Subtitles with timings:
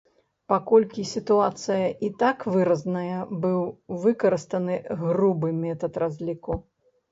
[0.51, 3.61] Паколькі сітуацыя і так выразная, быў
[4.07, 6.61] выкарыстаны грубы метад разліку.